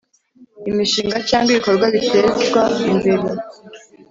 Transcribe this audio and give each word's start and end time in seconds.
Imishinga 0.69 1.17
cyangwa 1.29 1.49
ibikorwa 1.51 1.85
bitezwa 1.95 2.61
imbere 2.91 3.25